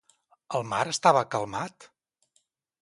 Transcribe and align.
El 0.59 0.65
mar 0.71 0.81
estava 0.93 1.23
calmat? 1.37 1.89